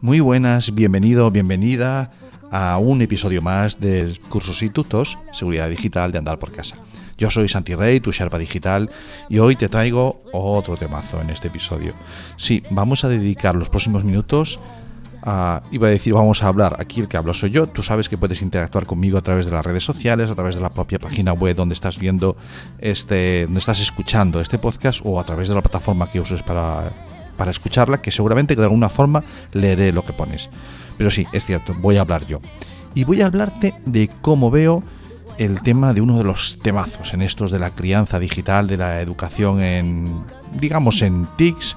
Muy 0.00 0.20
buenas, 0.20 0.74
bienvenido, 0.74 1.30
bienvenida 1.30 2.10
a 2.50 2.76
un 2.78 3.02
episodio 3.02 3.40
más 3.40 3.78
de 3.78 4.18
Cursos 4.28 4.62
y 4.62 4.68
Tutos, 4.68 5.16
Seguridad 5.32 5.70
Digital 5.70 6.10
de 6.10 6.18
Andar 6.18 6.38
por 6.38 6.50
Casa. 6.50 6.76
Yo 7.16 7.30
soy 7.30 7.48
Santi 7.48 7.76
Rey, 7.76 8.00
tu 8.00 8.10
Sherpa 8.10 8.36
Digital, 8.36 8.90
y 9.28 9.38
hoy 9.38 9.54
te 9.54 9.68
traigo 9.68 10.24
otro 10.32 10.76
temazo 10.76 11.20
en 11.20 11.30
este 11.30 11.48
episodio. 11.48 11.94
Sí, 12.36 12.64
vamos 12.70 13.04
a 13.04 13.08
dedicar 13.08 13.54
los 13.54 13.68
próximos 13.68 14.02
minutos 14.02 14.58
a, 15.22 15.62
iba 15.70 15.86
a 15.86 15.90
decir, 15.90 16.14
vamos 16.14 16.42
a 16.42 16.48
hablar, 16.48 16.76
aquí 16.80 17.00
el 17.00 17.06
que 17.06 17.16
hablo 17.16 17.32
soy 17.32 17.50
yo, 17.50 17.68
tú 17.68 17.82
sabes 17.82 18.08
que 18.08 18.18
puedes 18.18 18.42
interactuar 18.42 18.86
conmigo 18.86 19.18
a 19.18 19.20
través 19.20 19.46
de 19.46 19.52
las 19.52 19.64
redes 19.64 19.84
sociales, 19.84 20.28
a 20.30 20.34
través 20.34 20.56
de 20.56 20.62
la 20.62 20.70
propia 20.70 20.98
página 20.98 21.32
web 21.32 21.54
donde 21.54 21.74
estás 21.74 21.98
viendo 21.98 22.36
este, 22.78 23.44
donde 23.44 23.60
estás 23.60 23.80
escuchando 23.80 24.40
este 24.40 24.58
podcast 24.58 25.00
o 25.04 25.20
a 25.20 25.24
través 25.24 25.48
de 25.48 25.54
la 25.54 25.62
plataforma 25.62 26.10
que 26.10 26.18
uses 26.18 26.42
para 26.42 26.92
para 27.42 27.50
escucharla, 27.50 28.00
que 28.00 28.12
seguramente 28.12 28.54
de 28.54 28.62
alguna 28.62 28.88
forma 28.88 29.24
leeré 29.52 29.90
lo 29.90 30.04
que 30.04 30.12
pones. 30.12 30.48
Pero 30.96 31.10
sí, 31.10 31.26
es 31.32 31.44
cierto, 31.44 31.74
voy 31.74 31.96
a 31.96 32.02
hablar 32.02 32.24
yo. 32.24 32.38
Y 32.94 33.02
voy 33.02 33.20
a 33.20 33.26
hablarte 33.26 33.74
de 33.84 34.08
cómo 34.20 34.52
veo 34.52 34.84
el 35.38 35.60
tema 35.60 35.92
de 35.92 36.02
uno 36.02 36.18
de 36.18 36.22
los 36.22 36.60
temazos 36.62 37.14
en 37.14 37.20
estos 37.20 37.50
de 37.50 37.58
la 37.58 37.70
crianza 37.70 38.20
digital, 38.20 38.68
de 38.68 38.76
la 38.76 39.00
educación 39.00 39.60
en, 39.60 40.22
digamos, 40.56 41.02
en 41.02 41.26
TICs 41.36 41.76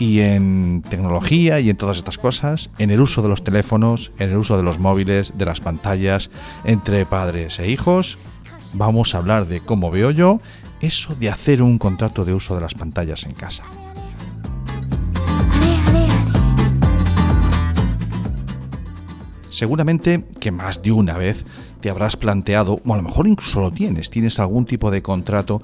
y 0.00 0.18
en 0.18 0.82
tecnología 0.90 1.60
y 1.60 1.70
en 1.70 1.76
todas 1.76 1.98
estas 1.98 2.18
cosas, 2.18 2.68
en 2.78 2.90
el 2.90 3.00
uso 3.00 3.22
de 3.22 3.28
los 3.28 3.44
teléfonos, 3.44 4.10
en 4.18 4.30
el 4.30 4.36
uso 4.36 4.56
de 4.56 4.64
los 4.64 4.80
móviles, 4.80 5.38
de 5.38 5.44
las 5.44 5.60
pantallas, 5.60 6.28
entre 6.64 7.06
padres 7.06 7.60
e 7.60 7.70
hijos. 7.70 8.18
Vamos 8.72 9.14
a 9.14 9.18
hablar 9.18 9.46
de 9.46 9.60
cómo 9.60 9.92
veo 9.92 10.10
yo 10.10 10.40
eso 10.80 11.14
de 11.14 11.30
hacer 11.30 11.62
un 11.62 11.78
contrato 11.78 12.24
de 12.24 12.34
uso 12.34 12.56
de 12.56 12.62
las 12.62 12.74
pantallas 12.74 13.22
en 13.22 13.34
casa. 13.34 13.62
Seguramente 19.54 20.24
que 20.40 20.50
más 20.50 20.82
de 20.82 20.90
una 20.90 21.16
vez 21.16 21.46
te 21.80 21.88
habrás 21.88 22.16
planteado, 22.16 22.80
o 22.84 22.92
a 22.92 22.96
lo 22.96 23.04
mejor 23.04 23.28
incluso 23.28 23.60
lo 23.60 23.70
tienes, 23.70 24.10
tienes 24.10 24.40
algún 24.40 24.64
tipo 24.64 24.90
de 24.90 25.00
contrato, 25.00 25.62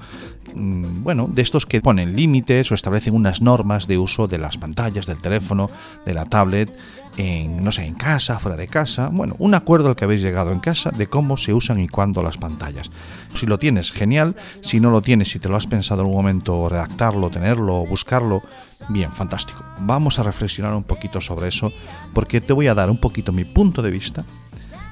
bueno, 0.55 1.27
de 1.31 1.41
estos 1.41 1.65
que 1.65 1.81
ponen 1.81 2.15
límites 2.15 2.71
o 2.71 2.75
establecen 2.75 3.15
unas 3.15 3.41
normas 3.41 3.87
de 3.87 3.97
uso 3.97 4.27
de 4.27 4.37
las 4.37 4.57
pantallas, 4.57 5.05
del 5.05 5.21
teléfono, 5.21 5.69
de 6.05 6.13
la 6.13 6.25
tablet, 6.25 6.71
en, 7.17 7.63
no 7.63 7.71
sé, 7.71 7.83
en 7.83 7.95
casa, 7.95 8.39
fuera 8.39 8.57
de 8.57 8.67
casa, 8.67 9.09
bueno, 9.11 9.35
un 9.39 9.53
acuerdo 9.53 9.89
al 9.89 9.95
que 9.95 10.05
habéis 10.05 10.21
llegado 10.21 10.51
en 10.51 10.59
casa 10.59 10.91
de 10.91 11.07
cómo 11.07 11.37
se 11.37 11.53
usan 11.53 11.79
y 11.79 11.87
cuándo 11.87 12.23
las 12.23 12.37
pantallas. 12.37 12.89
Si 13.35 13.45
lo 13.45 13.59
tienes, 13.59 13.91
genial, 13.91 14.35
si 14.61 14.79
no 14.79 14.91
lo 14.91 15.01
tienes, 15.01 15.29
si 15.29 15.39
te 15.39 15.49
lo 15.49 15.55
has 15.55 15.67
pensado 15.67 16.01
en 16.01 16.07
algún 16.07 16.21
momento, 16.21 16.69
redactarlo, 16.69 17.29
tenerlo, 17.29 17.85
buscarlo, 17.85 18.41
bien, 18.89 19.11
fantástico. 19.11 19.63
Vamos 19.79 20.19
a 20.19 20.23
reflexionar 20.23 20.73
un 20.73 20.83
poquito 20.83 21.21
sobre 21.21 21.49
eso, 21.49 21.71
porque 22.13 22.41
te 22.41 22.53
voy 22.53 22.67
a 22.67 22.75
dar 22.75 22.89
un 22.89 22.97
poquito 22.97 23.31
mi 23.31 23.45
punto 23.45 23.81
de 23.81 23.91
vista 23.91 24.25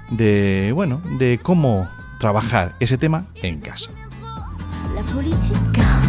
de, 0.09 0.71
bueno, 0.73 1.02
de 1.19 1.39
cómo 1.41 1.87
trabajar 2.19 2.75
ese 2.80 2.97
tema 2.97 3.27
en 3.41 3.59
casa. 3.59 3.91
La 4.95 5.02
política. 5.13 6.02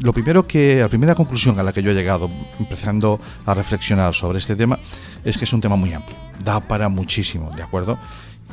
Lo 0.00 0.12
primero 0.12 0.46
que, 0.46 0.76
la 0.76 0.88
primera 0.88 1.14
conclusión 1.14 1.58
a 1.58 1.62
la 1.62 1.72
que 1.72 1.82
yo 1.82 1.90
he 1.90 1.94
llegado, 1.94 2.30
empezando 2.60 3.20
a 3.44 3.52
reflexionar 3.52 4.14
sobre 4.14 4.38
este 4.38 4.54
tema, 4.54 4.78
es 5.24 5.36
que 5.36 5.44
es 5.44 5.52
un 5.52 5.60
tema 5.60 5.74
muy 5.74 5.92
amplio. 5.92 6.16
Da 6.44 6.60
para 6.60 6.88
muchísimo, 6.88 7.50
¿de 7.50 7.62
acuerdo? 7.62 7.98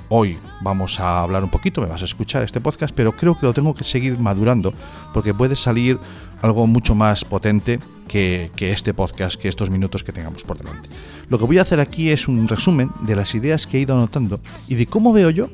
Hoy 0.10 0.40
vamos 0.62 1.00
a 1.00 1.22
hablar 1.22 1.44
un 1.44 1.52
poquito, 1.52 1.82
me 1.82 1.88
vas 1.88 2.02
a 2.02 2.06
escuchar 2.06 2.42
este 2.42 2.62
podcast, 2.62 2.96
pero 2.96 3.16
creo 3.16 3.40
que 3.40 3.46
lo 3.46 3.54
tengo 3.54 3.76
que 3.76 3.84
seguir 3.84 4.20
madurando 4.20 4.74
porque 5.14 5.34
puede 5.34 5.56
salir 5.56 6.00
algo 6.42 6.66
mucho 6.66 6.96
más 6.96 7.24
potente 7.24 7.80
que, 8.08 8.52
este 8.60 8.94
podcast, 8.94 9.40
que 9.40 9.48
estos 9.48 9.70
minutos 9.70 10.04
que 10.04 10.12
tengamos 10.12 10.44
por 10.44 10.58
delante. 10.58 10.90
Lo 11.30 11.38
que 11.38 11.46
voy 11.46 11.58
a 11.58 11.64
hacer 11.64 11.80
aquí 11.80 12.10
es 12.10 12.28
un 12.28 12.48
resumen 12.48 12.92
de 13.02 13.16
las 13.16 13.36
ideas 13.36 13.68
que 13.68 13.78
he 13.78 13.82
ido 13.82 13.96
anotando 13.96 14.40
y 14.68 14.76
de 14.76 14.86
cómo 14.86 15.14
veo 15.14 15.30
yo 15.30 15.50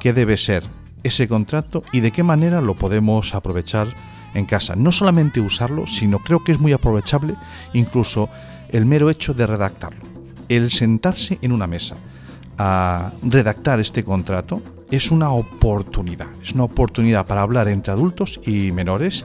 que 0.00 0.12
debe 0.12 0.36
ser 0.36 0.64
ese 1.02 1.28
contrato 1.28 1.82
y 1.92 2.00
de 2.00 2.12
qué 2.12 2.22
manera 2.22 2.60
lo 2.60 2.74
podemos 2.74 3.34
aprovechar 3.34 3.88
en 4.34 4.46
casa. 4.46 4.76
No 4.76 4.92
solamente 4.92 5.40
usarlo, 5.40 5.86
sino 5.86 6.18
creo 6.18 6.42
que 6.44 6.52
es 6.52 6.60
muy 6.60 6.72
aprovechable 6.72 7.34
incluso 7.72 8.28
el 8.68 8.86
mero 8.86 9.10
hecho 9.10 9.34
de 9.34 9.46
redactarlo. 9.46 10.02
El 10.48 10.70
sentarse 10.70 11.38
en 11.40 11.52
una 11.52 11.66
mesa 11.66 11.96
a 12.58 13.12
redactar 13.22 13.80
este 13.80 14.04
contrato 14.04 14.62
es 14.90 15.10
una 15.10 15.30
oportunidad, 15.30 16.28
es 16.42 16.52
una 16.52 16.64
oportunidad 16.64 17.26
para 17.26 17.42
hablar 17.42 17.68
entre 17.68 17.92
adultos 17.92 18.40
y 18.46 18.70
menores 18.72 19.24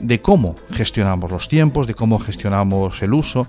de 0.00 0.20
cómo 0.20 0.56
gestionamos 0.72 1.30
los 1.30 1.48
tiempos, 1.48 1.86
de 1.86 1.94
cómo 1.94 2.18
gestionamos 2.18 3.02
el 3.02 3.14
uso 3.14 3.46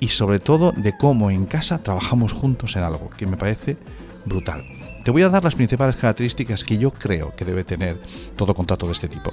y 0.00 0.08
sobre 0.08 0.38
todo 0.38 0.72
de 0.72 0.96
cómo 0.96 1.30
en 1.30 1.46
casa 1.46 1.78
trabajamos 1.78 2.32
juntos 2.32 2.76
en 2.76 2.82
algo, 2.82 3.10
que 3.10 3.26
me 3.26 3.36
parece 3.36 3.76
brutal. 4.24 4.64
Te 5.04 5.10
voy 5.10 5.22
a 5.22 5.28
dar 5.28 5.44
las 5.44 5.54
principales 5.54 5.96
características 5.96 6.64
que 6.64 6.78
yo 6.78 6.90
creo 6.90 7.34
que 7.36 7.44
debe 7.44 7.64
tener 7.64 7.96
todo 8.36 8.54
contrato 8.54 8.86
de 8.86 8.92
este 8.92 9.08
tipo. 9.08 9.30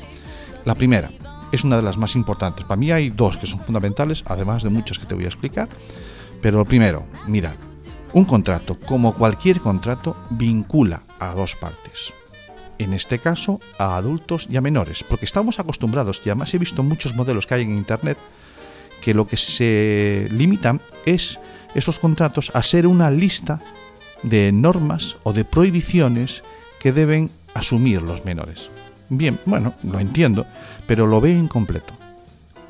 La 0.65 0.75
primera 0.75 1.09
es 1.51 1.63
una 1.63 1.77
de 1.77 1.83
las 1.83 1.97
más 1.97 2.15
importantes. 2.15 2.65
Para 2.65 2.79
mí 2.79 2.91
hay 2.91 3.09
dos 3.09 3.37
que 3.37 3.47
son 3.47 3.59
fundamentales, 3.59 4.23
además 4.27 4.63
de 4.63 4.69
muchos 4.69 4.99
que 4.99 5.05
te 5.05 5.15
voy 5.15 5.25
a 5.25 5.27
explicar. 5.27 5.69
Pero 6.41 6.57
lo 6.57 6.65
primero, 6.65 7.05
mira, 7.27 7.53
un 8.13 8.25
contrato, 8.25 8.77
como 8.85 9.13
cualquier 9.13 9.61
contrato, 9.61 10.15
vincula 10.29 11.03
a 11.19 11.33
dos 11.33 11.55
partes. 11.55 12.13
En 12.81 12.95
este 12.95 13.19
caso, 13.19 13.61
a 13.77 13.95
adultos 13.95 14.47
y 14.49 14.57
a 14.57 14.61
menores, 14.61 15.05
porque 15.07 15.25
estamos 15.25 15.59
acostumbrados, 15.59 16.19
y 16.25 16.29
además 16.29 16.51
he 16.55 16.57
visto 16.57 16.81
muchos 16.81 17.13
modelos 17.13 17.45
que 17.45 17.53
hay 17.53 17.61
en 17.61 17.77
Internet, 17.77 18.17
que 19.03 19.13
lo 19.13 19.27
que 19.27 19.37
se 19.37 20.27
limitan 20.31 20.81
es 21.05 21.39
esos 21.75 21.99
contratos 21.99 22.51
a 22.55 22.63
ser 22.63 22.87
una 22.87 23.11
lista 23.11 23.59
de 24.23 24.51
normas 24.51 25.17
o 25.21 25.31
de 25.31 25.45
prohibiciones 25.45 26.41
que 26.79 26.91
deben 26.91 27.29
asumir 27.53 28.01
los 28.01 28.25
menores. 28.25 28.71
Bien, 29.09 29.37
bueno, 29.45 29.75
lo 29.83 29.99
entiendo, 29.99 30.47
pero 30.87 31.05
lo 31.05 31.21
veo 31.21 31.37
incompleto. 31.37 31.93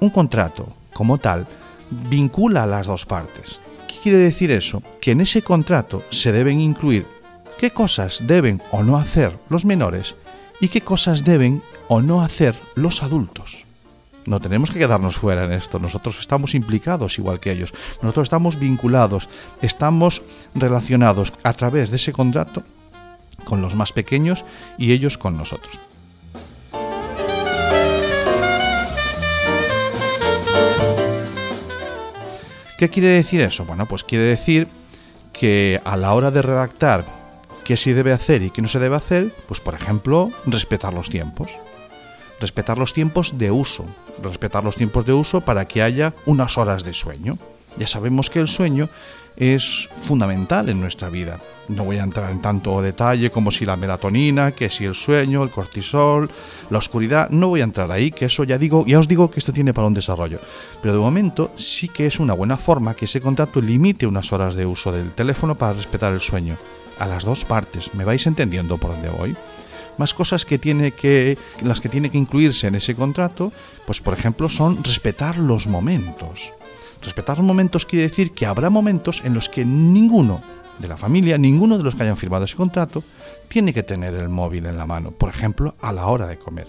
Un 0.02 0.10
contrato, 0.10 0.68
como 0.92 1.20
tal, 1.20 1.48
vincula 1.90 2.64
a 2.64 2.68
las 2.68 2.88
dos 2.88 3.06
partes. 3.06 3.62
¿Qué 3.88 3.96
quiere 4.04 4.18
decir 4.18 4.52
eso? 4.52 4.84
Que 5.00 5.12
en 5.12 5.22
ese 5.22 5.42
contrato 5.42 6.04
se 6.10 6.34
deben 6.34 6.60
incluir 6.60 7.06
qué 7.62 7.70
cosas 7.70 8.24
deben 8.26 8.60
o 8.72 8.82
no 8.82 8.98
hacer 8.98 9.38
los 9.48 9.66
menores 9.66 10.16
y 10.60 10.70
qué 10.70 10.82
cosas 10.82 11.24
deben 11.24 11.62
o 11.88 12.02
no 12.02 12.24
hacer 12.24 12.60
los 12.74 13.04
adultos. 13.04 13.66
No 14.26 14.40
tenemos 14.40 14.72
que 14.72 14.80
quedarnos 14.80 15.16
fuera 15.16 15.46
en 15.46 15.52
esto, 15.52 15.78
nosotros 15.78 16.20
estamos 16.20 16.56
implicados 16.56 17.20
igual 17.20 17.40
que 17.40 17.52
ellos, 17.52 17.72
nosotros 18.02 18.26
estamos 18.26 18.58
vinculados, 18.58 19.30
estamos 19.62 20.24
relacionados 20.56 21.34
a 21.44 21.54
través 21.54 21.92
de 21.92 21.98
ese 21.98 22.12
contrato 22.14 22.64
con 23.46 23.62
los 23.62 23.76
más 23.76 23.94
pequeños 23.94 24.44
y 24.80 24.92
ellos 24.92 25.20
con 25.20 25.38
nosotros. 25.38 25.80
¿Qué 32.80 32.90
quiere 32.90 33.10
decir 33.10 33.42
eso? 33.42 33.66
Bueno, 33.66 33.88
pues 33.88 34.04
quiere 34.04 34.24
decir 34.24 34.68
que 35.32 35.80
a 35.84 35.96
la 35.96 36.16
hora 36.16 36.32
de 36.32 36.42
redactar 36.42 37.21
qué 37.64 37.78
se 37.78 37.94
debe 37.94 38.12
hacer 38.12 38.44
y 38.44 38.50
qué 38.50 38.62
no 38.62 38.68
se 38.68 38.80
debe 38.80 38.96
hacer, 38.96 39.34
pues 39.48 39.60
por 39.60 39.74
ejemplo, 39.74 40.32
respetar 40.46 40.94
los 40.94 41.10
tiempos. 41.10 41.52
Respetar 42.40 42.78
los 42.78 42.94
tiempos 42.94 43.38
de 43.38 43.52
uso. 43.52 43.86
Respetar 44.22 44.64
los 44.64 44.76
tiempos 44.76 45.06
de 45.06 45.14
uso 45.14 45.42
para 45.42 45.66
que 45.66 45.82
haya 45.82 46.14
unas 46.26 46.58
horas 46.58 46.84
de 46.84 46.94
sueño. 46.94 47.38
Ya 47.78 47.88
sabemos 47.88 48.30
que 48.30 48.40
el 48.40 48.48
sueño 48.48 48.90
es 49.38 49.88
fundamental 49.98 50.70
en 50.70 50.80
nuestra 50.80 51.10
vida. 51.10 51.40
No 51.68 51.86
voy 51.86 51.98
a 51.98 52.04
entrar 52.04 52.32
en 52.32 52.42
tanto 52.42 52.82
detalle 52.82 53.30
como 53.30 53.52
si 53.52 53.66
la 53.66 53.78
melatonina, 53.78 54.52
que 54.52 54.70
si 54.70 54.86
el 54.86 54.96
sueño, 54.96 55.44
el 55.44 55.50
cortisol, 55.50 56.30
la 56.70 56.78
oscuridad, 56.78 57.30
no 57.30 57.48
voy 57.48 57.62
a 57.62 57.66
entrar 57.66 57.92
ahí, 57.92 58.12
que 58.12 58.26
eso 58.26 58.44
ya 58.44 58.58
digo, 58.58 58.86
ya 58.86 59.00
os 59.00 59.08
digo 59.08 59.32
que 59.32 59.40
esto 59.40 59.54
tiene 59.54 59.74
para 59.74 59.88
un 59.88 59.94
desarrollo. 59.94 60.40
Pero 60.82 60.94
de 60.94 61.00
momento 61.00 61.52
sí 61.56 61.88
que 61.88 62.08
es 62.08 62.20
una 62.20 62.34
buena 62.34 62.58
forma 62.58 62.94
que 62.94 63.06
ese 63.06 63.22
contrato 63.22 63.62
limite 63.62 64.06
unas 64.06 64.34
horas 64.34 64.56
de 64.56 64.66
uso 64.66 64.92
del 64.92 65.12
teléfono 65.12 65.56
para 65.56 65.74
respetar 65.74 66.12
el 66.14 66.20
sueño. 66.20 66.58
A 67.00 67.08
las 67.08 67.26
dos 67.26 67.46
partes, 67.46 67.94
¿me 67.94 68.06
vais 68.06 68.26
entendiendo 68.28 68.78
por 68.78 68.92
dónde 68.92 69.10
voy? 69.10 69.36
Más 69.98 70.14
cosas 70.14 70.46
que 70.46 70.58
tiene 70.58 70.92
que 70.92 71.38
las 71.64 71.82
que 71.82 71.90
tiene 71.90 72.10
que 72.10 72.18
incluirse 72.18 72.68
en 72.68 72.76
ese 72.76 72.96
contrato, 72.96 73.52
pues 73.86 74.02
por 74.02 74.14
ejemplo 74.14 74.50
son 74.50 74.84
respetar 74.84 75.38
los 75.38 75.68
momentos 75.68 76.54
Respetar 77.02 77.38
los 77.38 77.48
momentos 77.48 77.86
quiere 77.86 78.08
decir 78.08 78.32
que 78.32 78.46
habrá 78.46 78.70
momentos 78.70 79.22
en 79.26 79.34
los 79.34 79.50
que 79.50 79.66
ninguno 79.66 80.42
de 80.80 80.88
la 80.88 80.98
familia, 80.98 81.38
ninguno 81.38 81.78
de 81.78 81.84
los 81.84 81.96
que 81.96 82.04
hayan 82.04 82.18
firmado 82.18 82.46
ese 82.46 82.56
contrato, 82.56 83.04
tiene 83.48 83.74
que 83.74 83.84
tener 83.84 84.14
el 84.14 84.30
móvil 84.30 84.68
en 84.68 84.78
la 84.78 84.86
mano, 84.86 85.12
por 85.12 85.30
ejemplo, 85.30 85.76
a 85.82 85.94
la 85.94 86.08
hora 86.08 86.28
de 86.28 86.38
comer. 86.38 86.68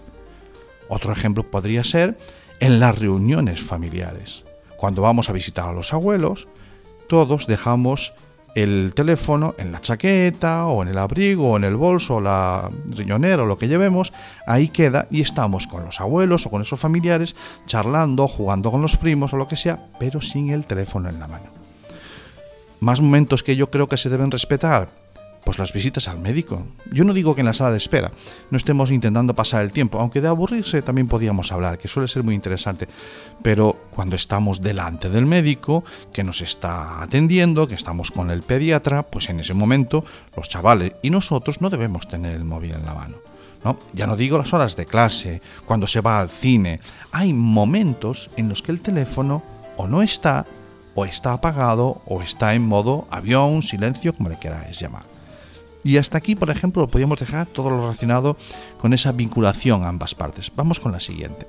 Otro 0.88 1.12
ejemplo 1.12 1.50
podría 1.50 1.84
ser 1.84 2.16
en 2.60 2.80
las 2.80 2.98
reuniones 2.98 3.60
familiares. 3.60 4.42
Cuando 4.76 5.02
vamos 5.02 5.28
a 5.28 5.32
visitar 5.32 5.68
a 5.68 5.72
los 5.72 5.92
abuelos, 5.92 6.48
todos 7.08 7.46
dejamos 7.46 8.14
el 8.54 8.92
teléfono 8.94 9.54
en 9.58 9.72
la 9.72 9.80
chaqueta 9.80 10.66
o 10.66 10.82
en 10.82 10.88
el 10.88 10.98
abrigo 10.98 11.52
o 11.52 11.56
en 11.56 11.64
el 11.64 11.76
bolso 11.76 12.16
o 12.16 12.20
la 12.20 12.70
riñonera 12.88 13.42
o 13.42 13.46
lo 13.46 13.56
que 13.56 13.68
llevemos, 13.68 14.12
ahí 14.46 14.68
queda 14.68 15.06
y 15.10 15.20
estamos 15.20 15.66
con 15.66 15.84
los 15.84 16.00
abuelos 16.00 16.46
o 16.46 16.50
con 16.50 16.62
esos 16.62 16.78
familiares 16.78 17.34
charlando, 17.66 18.28
jugando 18.28 18.70
con 18.70 18.82
los 18.82 18.96
primos 18.96 19.32
o 19.32 19.36
lo 19.36 19.48
que 19.48 19.56
sea, 19.56 19.78
pero 19.98 20.20
sin 20.20 20.50
el 20.50 20.64
teléfono 20.64 21.08
en 21.08 21.18
la 21.18 21.28
mano. 21.28 21.46
Más 22.80 23.00
momentos 23.00 23.42
que 23.42 23.56
yo 23.56 23.70
creo 23.70 23.88
que 23.88 23.96
se 23.96 24.10
deben 24.10 24.30
respetar, 24.30 24.88
pues 25.44 25.58
las 25.58 25.72
visitas 25.72 26.08
al 26.08 26.18
médico. 26.18 26.64
Yo 26.90 27.04
no 27.04 27.12
digo 27.12 27.34
que 27.34 27.40
en 27.40 27.46
la 27.46 27.52
sala 27.52 27.72
de 27.72 27.78
espera 27.78 28.10
no 28.50 28.56
estemos 28.56 28.90
intentando 28.90 29.34
pasar 29.34 29.62
el 29.62 29.72
tiempo, 29.72 29.98
aunque 29.98 30.20
de 30.20 30.28
aburrirse 30.28 30.82
también 30.82 31.08
podíamos 31.08 31.52
hablar, 31.52 31.78
que 31.78 31.88
suele 31.88 32.08
ser 32.08 32.22
muy 32.22 32.34
interesante, 32.34 32.88
pero 33.42 33.76
cuando 33.90 34.16
estamos 34.16 34.60
delante 34.60 35.08
del 35.08 35.26
médico, 35.26 35.84
que 36.12 36.24
nos 36.24 36.40
está 36.40 37.02
atendiendo, 37.02 37.66
que 37.66 37.74
estamos 37.74 38.10
con 38.10 38.30
el 38.30 38.42
pediatra, 38.42 39.02
pues 39.02 39.28
en 39.30 39.40
ese 39.40 39.54
momento 39.54 40.04
los 40.36 40.48
chavales 40.48 40.92
y 41.02 41.10
nosotros 41.10 41.60
no 41.60 41.70
debemos 41.70 42.08
tener 42.08 42.36
el 42.36 42.44
móvil 42.44 42.72
en 42.72 42.84
la 42.84 42.94
mano. 42.94 43.16
¿no? 43.64 43.78
Ya 43.92 44.06
no 44.06 44.16
digo 44.16 44.38
las 44.38 44.52
horas 44.52 44.76
de 44.76 44.86
clase, 44.86 45.40
cuando 45.64 45.86
se 45.86 46.00
va 46.00 46.20
al 46.20 46.30
cine. 46.30 46.80
Hay 47.12 47.32
momentos 47.32 48.30
en 48.36 48.48
los 48.48 48.62
que 48.62 48.72
el 48.72 48.80
teléfono 48.80 49.42
o 49.76 49.86
no 49.86 50.02
está, 50.02 50.46
o 50.94 51.04
está 51.04 51.32
apagado, 51.32 52.02
o 52.06 52.22
está 52.22 52.54
en 52.54 52.66
modo 52.66 53.06
avión, 53.10 53.62
silencio, 53.62 54.14
como 54.14 54.28
le 54.28 54.38
queráis 54.38 54.78
llamar. 54.78 55.11
Y 55.84 55.96
hasta 55.96 56.18
aquí, 56.18 56.34
por 56.36 56.50
ejemplo, 56.50 56.82
lo 56.82 56.88
podríamos 56.88 57.18
dejar 57.18 57.46
todo 57.46 57.70
lo 57.70 57.80
relacionado 57.80 58.36
con 58.78 58.92
esa 58.92 59.12
vinculación 59.12 59.82
a 59.84 59.88
ambas 59.88 60.14
partes. 60.14 60.52
Vamos 60.54 60.78
con 60.78 60.92
la 60.92 61.00
siguiente. 61.00 61.46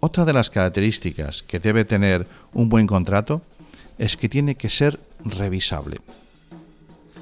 Otra 0.00 0.24
de 0.24 0.32
las 0.32 0.50
características 0.50 1.42
que 1.42 1.58
debe 1.58 1.84
tener 1.84 2.26
un 2.52 2.68
buen 2.68 2.86
contrato 2.86 3.42
es 3.98 4.16
que 4.16 4.28
tiene 4.28 4.56
que 4.56 4.70
ser 4.70 5.00
revisable. 5.24 5.98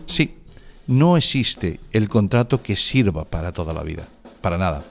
Sí, 0.06 0.34
no 0.86 1.16
existe 1.16 1.80
el 1.92 2.08
contrato 2.08 2.62
que 2.62 2.76
sirva 2.76 3.24
para 3.24 3.52
toda 3.52 3.72
la 3.72 3.82
vida, 3.82 4.06
para 4.42 4.58
nada 4.58 4.82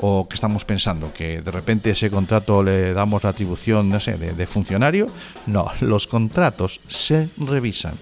o 0.00 0.28
que 0.28 0.34
estamos 0.34 0.64
pensando 0.64 1.12
que 1.12 1.40
de 1.40 1.50
repente 1.50 1.90
ese 1.90 2.10
contrato 2.10 2.62
le 2.62 2.92
damos 2.92 3.24
la 3.24 3.30
atribución, 3.30 3.88
no 3.88 4.00
sé, 4.00 4.18
de, 4.18 4.46
funcionario. 4.46 5.08
No, 5.46 5.70
los 5.80 6.06
contratos 6.06 6.80
se 6.88 7.28
revisan. 7.36 7.94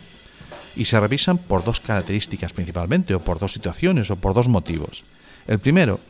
Y 0.77 0.87
se 0.87 0.99
revisan 0.99 1.39
por 1.39 1.63
dos 1.63 1.81
características 1.81 2.53
principalmente, 2.53 3.15
o 3.15 3.21
por 3.21 3.39
dos 3.39 3.53
situaciones, 3.53 4.11
o 4.11 4.17
por 4.17 4.35
dos 4.35 4.49
motivos. 4.49 5.05
El 5.47 5.59
primero 5.59 6.01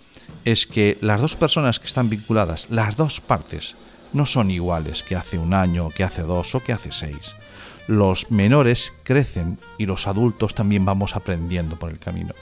es 0.44 0.66
que 0.66 0.96
las 1.00 1.20
dos 1.20 1.36
personas 1.36 1.78
que 1.78 1.86
están 1.86 2.08
vinculadas, 2.08 2.68
las 2.70 2.96
dos 2.96 3.20
partes, 3.20 3.74
no 4.14 4.26
son 4.26 4.50
iguales 4.50 5.02
que 5.02 5.16
hace 5.16 5.38
un 5.38 5.52
año, 5.52 5.90
que 5.90 6.04
hace 6.04 6.22
dos 6.22 6.54
o 6.54 6.60
que 6.60 6.72
hace 6.72 6.92
seis. 6.92 7.34
Los 7.86 8.30
menores 8.30 8.92
crecen 9.02 9.58
y 9.78 9.86
los 9.86 10.06
adultos 10.06 10.54
también 10.54 10.84
vamos 10.84 11.16
aprendiendo 11.16 11.78
por 11.78 11.90
el 11.90 11.98
camino 11.98 12.34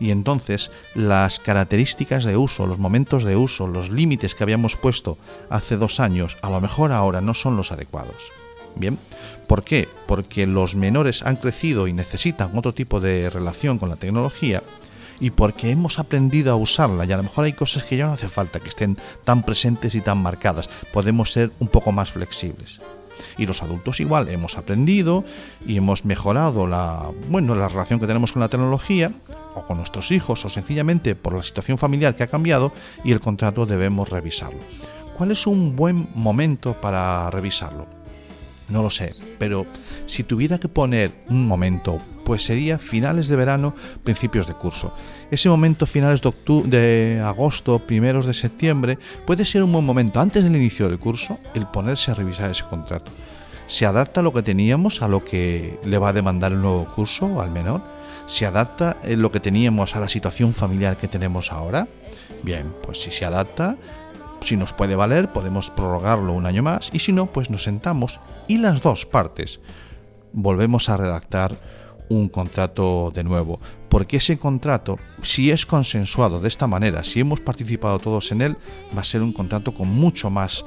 y 0.00 0.10
entonces 0.10 0.70
las 0.94 1.38
características 1.38 2.24
de 2.24 2.36
uso, 2.36 2.66
los 2.66 2.78
momentos 2.78 3.22
de 3.22 3.36
uso, 3.36 3.66
los 3.66 3.90
límites 3.90 4.34
que 4.34 4.42
habíamos 4.42 4.74
puesto 4.74 5.18
hace 5.50 5.76
dos 5.76 6.00
años, 6.00 6.38
a 6.42 6.50
lo 6.50 6.60
mejor 6.60 6.90
ahora 6.90 7.20
no 7.20 7.34
son 7.34 7.56
los 7.56 7.70
adecuados. 7.70 8.32
Bien, 8.74 8.98
¿por 9.46 9.62
qué? 9.62 9.88
Porque 10.06 10.46
los 10.46 10.74
menores 10.74 11.22
han 11.22 11.36
crecido 11.36 11.86
y 11.86 11.92
necesitan 11.92 12.56
otro 12.56 12.72
tipo 12.72 13.00
de 13.00 13.28
relación 13.30 13.78
con 13.78 13.90
la 13.90 13.96
tecnología 13.96 14.62
y 15.20 15.30
porque 15.30 15.70
hemos 15.70 15.98
aprendido 15.98 16.52
a 16.52 16.56
usarla 16.56 17.04
y 17.04 17.12
a 17.12 17.16
lo 17.18 17.24
mejor 17.24 17.44
hay 17.44 17.52
cosas 17.52 17.84
que 17.84 17.98
ya 17.98 18.06
no 18.06 18.14
hace 18.14 18.28
falta 18.28 18.58
que 18.58 18.70
estén 18.70 18.96
tan 19.24 19.42
presentes 19.42 19.94
y 19.94 20.00
tan 20.00 20.18
marcadas. 20.18 20.70
Podemos 20.92 21.30
ser 21.30 21.50
un 21.58 21.68
poco 21.68 21.92
más 21.92 22.12
flexibles. 22.12 22.80
Y 23.38 23.46
los 23.46 23.62
adultos 23.62 24.00
igual 24.00 24.28
hemos 24.28 24.58
aprendido 24.58 25.24
y 25.66 25.76
hemos 25.76 26.04
mejorado 26.04 26.66
la, 26.66 27.10
bueno, 27.28 27.54
la 27.54 27.68
relación 27.68 28.00
que 28.00 28.06
tenemos 28.06 28.32
con 28.32 28.40
la 28.40 28.48
tecnología 28.48 29.12
o 29.54 29.62
con 29.62 29.78
nuestros 29.78 30.10
hijos 30.10 30.44
o 30.44 30.48
sencillamente 30.48 31.14
por 31.14 31.34
la 31.34 31.42
situación 31.42 31.78
familiar 31.78 32.16
que 32.16 32.22
ha 32.22 32.28
cambiado 32.28 32.72
y 33.04 33.12
el 33.12 33.20
contrato 33.20 33.66
debemos 33.66 34.08
revisarlo. 34.08 34.60
¿Cuál 35.14 35.32
es 35.32 35.46
un 35.46 35.76
buen 35.76 36.08
momento 36.14 36.80
para 36.80 37.28
revisarlo? 37.30 37.86
No 38.68 38.82
lo 38.82 38.90
sé, 38.90 39.14
pero 39.38 39.66
si 40.06 40.22
tuviera 40.22 40.58
que 40.58 40.68
poner 40.68 41.10
un 41.28 41.46
momento, 41.46 41.98
pues 42.30 42.44
sería 42.44 42.78
finales 42.78 43.26
de 43.26 43.34
verano, 43.34 43.74
principios 44.04 44.46
de 44.46 44.54
curso. 44.54 44.94
Ese 45.32 45.48
momento 45.48 45.84
finales 45.84 46.20
de, 46.22 46.32
de 46.66 47.20
agosto, 47.20 47.80
primeros 47.80 48.24
de 48.24 48.34
septiembre, 48.34 49.00
puede 49.26 49.44
ser 49.44 49.64
un 49.64 49.72
buen 49.72 49.84
momento 49.84 50.20
antes 50.20 50.44
del 50.44 50.54
inicio 50.54 50.88
del 50.88 51.00
curso 51.00 51.40
el 51.54 51.66
ponerse 51.66 52.12
a 52.12 52.14
revisar 52.14 52.48
ese 52.48 52.62
contrato. 52.62 53.10
¿Se 53.66 53.84
adapta 53.84 54.22
lo 54.22 54.32
que 54.32 54.44
teníamos 54.44 55.02
a 55.02 55.08
lo 55.08 55.24
que 55.24 55.80
le 55.84 55.98
va 55.98 56.10
a 56.10 56.12
demandar 56.12 56.52
el 56.52 56.62
nuevo 56.62 56.84
curso 56.94 57.40
al 57.40 57.50
menor? 57.50 57.82
¿Se 58.26 58.46
adapta 58.46 58.98
lo 59.04 59.32
que 59.32 59.40
teníamos 59.40 59.96
a 59.96 60.00
la 60.00 60.08
situación 60.08 60.54
familiar 60.54 60.98
que 60.98 61.08
tenemos 61.08 61.50
ahora? 61.50 61.88
Bien, 62.44 62.72
pues 62.84 63.02
si 63.02 63.10
se 63.10 63.24
adapta, 63.24 63.74
si 64.40 64.56
nos 64.56 64.72
puede 64.72 64.94
valer, 64.94 65.32
podemos 65.32 65.68
prorrogarlo 65.70 66.32
un 66.32 66.46
año 66.46 66.62
más 66.62 66.90
y 66.92 67.00
si 67.00 67.12
no, 67.12 67.26
pues 67.26 67.50
nos 67.50 67.64
sentamos 67.64 68.20
y 68.46 68.58
las 68.58 68.82
dos 68.82 69.04
partes 69.04 69.58
volvemos 70.32 70.88
a 70.88 70.96
redactar 70.96 71.56
un 72.10 72.28
contrato 72.28 73.10
de 73.14 73.24
nuevo. 73.24 73.58
Porque 73.88 74.18
ese 74.18 74.38
contrato, 74.38 74.98
si 75.22 75.50
es 75.50 75.64
consensuado 75.64 76.40
de 76.40 76.48
esta 76.48 76.66
manera, 76.66 77.02
si 77.02 77.20
hemos 77.20 77.40
participado 77.40 77.98
todos 77.98 78.30
en 78.32 78.42
él, 78.42 78.56
va 78.94 79.00
a 79.00 79.04
ser 79.04 79.22
un 79.22 79.32
contrato 79.32 79.72
con 79.72 79.88
mucho 79.88 80.28
más 80.28 80.64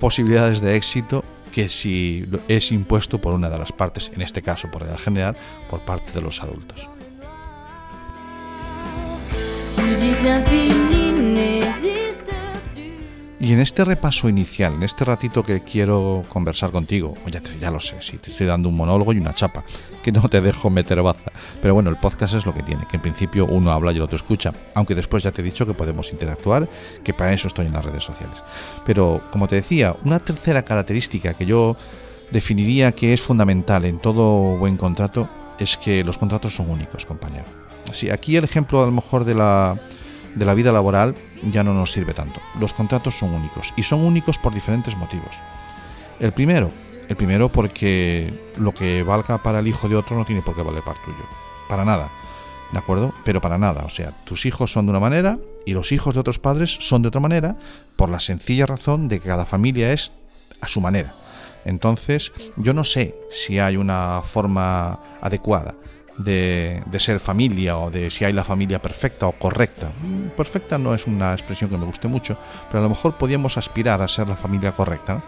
posibilidades 0.00 0.60
de 0.60 0.74
éxito 0.76 1.22
que 1.52 1.68
si 1.68 2.26
es 2.48 2.72
impuesto 2.72 3.20
por 3.20 3.32
una 3.32 3.48
de 3.48 3.58
las 3.58 3.72
partes, 3.72 4.10
en 4.14 4.20
este 4.20 4.42
caso 4.42 4.70
por 4.70 4.82
el 4.82 4.98
general, 4.98 5.36
por 5.70 5.80
parte 5.84 6.12
de 6.12 6.20
los 6.20 6.42
adultos. 6.42 6.88
Y 13.46 13.52
en 13.52 13.60
este 13.60 13.84
repaso 13.84 14.28
inicial, 14.28 14.74
en 14.74 14.82
este 14.82 15.04
ratito 15.04 15.44
que 15.44 15.62
quiero 15.62 16.22
conversar 16.28 16.72
contigo, 16.72 17.14
ya, 17.30 17.40
ya 17.60 17.70
lo 17.70 17.78
sé, 17.78 17.94
si 18.02 18.16
te 18.18 18.32
estoy 18.32 18.44
dando 18.44 18.68
un 18.68 18.74
monólogo 18.74 19.12
y 19.12 19.18
una 19.18 19.34
chapa, 19.34 19.64
que 20.02 20.10
no 20.10 20.28
te 20.28 20.40
dejo 20.40 20.68
meter 20.68 21.00
baza. 21.00 21.30
Pero 21.62 21.72
bueno, 21.72 21.88
el 21.90 21.96
podcast 21.96 22.34
es 22.34 22.44
lo 22.44 22.52
que 22.52 22.64
tiene, 22.64 22.88
que 22.90 22.96
en 22.96 23.02
principio 23.02 23.46
uno 23.46 23.70
habla 23.70 23.92
y 23.92 23.96
el 23.98 24.02
otro 24.02 24.16
escucha, 24.16 24.52
aunque 24.74 24.96
después 24.96 25.22
ya 25.22 25.30
te 25.30 25.42
he 25.42 25.44
dicho 25.44 25.64
que 25.64 25.74
podemos 25.74 26.10
interactuar, 26.10 26.68
que 27.04 27.14
para 27.14 27.32
eso 27.34 27.46
estoy 27.46 27.66
en 27.66 27.74
las 27.74 27.84
redes 27.84 28.02
sociales. 28.02 28.42
Pero 28.84 29.22
como 29.30 29.46
te 29.46 29.54
decía, 29.54 29.94
una 30.04 30.18
tercera 30.18 30.62
característica 30.62 31.32
que 31.34 31.46
yo 31.46 31.76
definiría 32.32 32.90
que 32.90 33.12
es 33.12 33.20
fundamental 33.20 33.84
en 33.84 34.00
todo 34.00 34.56
buen 34.56 34.76
contrato 34.76 35.28
es 35.60 35.76
que 35.76 36.02
los 36.02 36.18
contratos 36.18 36.56
son 36.56 36.68
únicos, 36.68 37.06
compañero. 37.06 37.44
Sí, 37.92 38.10
aquí 38.10 38.34
el 38.34 38.42
ejemplo 38.42 38.82
a 38.82 38.86
lo 38.86 38.92
mejor 38.92 39.24
de 39.24 39.36
la, 39.36 39.78
de 40.36 40.44
la 40.44 40.54
vida 40.54 40.70
laboral 40.70 41.14
ya 41.50 41.64
no 41.64 41.74
nos 41.74 41.90
sirve 41.90 42.14
tanto. 42.14 42.40
Los 42.60 42.72
contratos 42.72 43.18
son 43.18 43.34
únicos 43.34 43.72
y 43.76 43.82
son 43.82 44.00
únicos 44.04 44.38
por 44.38 44.54
diferentes 44.54 44.96
motivos. 44.96 45.40
El 46.20 46.32
primero, 46.32 46.70
el 47.08 47.16
primero 47.16 47.50
porque 47.50 48.52
lo 48.56 48.72
que 48.72 49.02
valga 49.02 49.42
para 49.42 49.58
el 49.58 49.66
hijo 49.66 49.88
de 49.88 49.96
otro 49.96 50.16
no 50.16 50.24
tiene 50.24 50.42
por 50.42 50.54
qué 50.54 50.62
valer 50.62 50.82
para 50.82 51.02
tuyo. 51.02 51.24
Para 51.68 51.84
nada. 51.84 52.10
¿De 52.70 52.78
acuerdo? 52.78 53.14
Pero 53.24 53.40
para 53.40 53.58
nada. 53.58 53.84
O 53.84 53.90
sea, 53.90 54.12
tus 54.24 54.44
hijos 54.44 54.72
son 54.72 54.86
de 54.86 54.90
una 54.90 55.00
manera 55.00 55.38
y 55.64 55.72
los 55.72 55.90
hijos 55.92 56.14
de 56.14 56.20
otros 56.20 56.38
padres 56.38 56.76
son 56.80 57.02
de 57.02 57.08
otra 57.08 57.20
manera 57.20 57.56
por 57.96 58.10
la 58.10 58.20
sencilla 58.20 58.66
razón 58.66 59.08
de 59.08 59.20
que 59.20 59.28
cada 59.28 59.46
familia 59.46 59.92
es 59.92 60.12
a 60.60 60.68
su 60.68 60.80
manera. 60.80 61.14
Entonces, 61.64 62.32
yo 62.56 62.74
no 62.74 62.84
sé 62.84 63.14
si 63.30 63.58
hay 63.58 63.76
una 63.76 64.20
forma 64.22 65.00
adecuada 65.20 65.74
de, 66.18 66.82
ser 66.98 67.20
familia 67.20 67.78
o 67.78 67.90
de 67.90 68.10
si 68.10 68.24
hay 68.24 68.32
la 68.32 68.44
familia 68.44 68.80
perfecta 68.80 69.26
o 69.26 69.32
correcta. 69.32 69.90
Perfecta 70.36 70.78
no 70.78 70.94
es 70.94 71.06
una 71.06 71.32
expresión 71.32 71.70
que 71.70 71.76
me 71.76 71.86
guste 71.86 72.08
mucho, 72.08 72.38
pero 72.68 72.80
a 72.80 72.82
lo 72.82 72.88
mejor 72.88 73.16
podíamos 73.16 73.56
aspirar 73.56 74.02
a 74.02 74.08
ser 74.08 74.28
la 74.28 74.36
familia 74.36 74.72
correcta. 74.72 75.22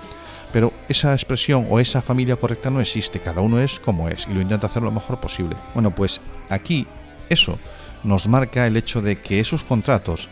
Pero 0.53 0.73
esa 0.89 1.13
expresión 1.13 1.67
o 1.69 1.79
esa 1.79 2.01
familia 2.01 2.37
correcta 2.37 2.71
no 2.71 2.81
existe, 2.81 3.21
cada 3.21 3.43
uno 3.43 3.61
es 3.61 3.81
como 3.81 4.09
es 4.09 4.27
y 4.27 4.33
lo 4.33 4.41
intenta 4.41 4.67
hacer 4.67 4.83
lo 4.83 4.91
mejor 4.91 5.21
posible. 5.21 5.57
Bueno, 5.75 5.95
pues 5.95 6.23
aquí 6.49 6.87
eso 7.29 7.59
nos 8.03 8.29
marca 8.29 8.67
el 8.67 8.77
hecho 8.77 9.03
de 9.03 9.17
que 9.17 9.41
esos 9.41 9.65
contratos 9.65 10.31